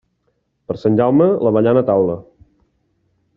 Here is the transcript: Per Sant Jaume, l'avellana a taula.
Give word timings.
Per 0.71 0.77
Sant 0.83 0.97
Jaume, 1.01 1.27
l'avellana 1.47 1.85
a 1.85 1.87
taula. 1.91 2.17